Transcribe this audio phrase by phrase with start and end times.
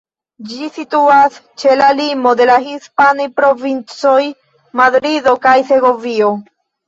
[0.51, 4.17] Ĝi situas ĉe la limo de la hispanaj provincoj
[4.83, 6.33] Madrido kaj Segovio.